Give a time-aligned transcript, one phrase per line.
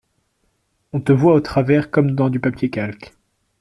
[0.93, 3.13] On te voit au travers comme dans du papier calque.